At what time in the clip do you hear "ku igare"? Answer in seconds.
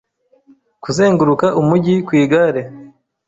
2.05-2.61